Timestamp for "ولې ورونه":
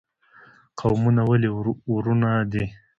1.29-2.29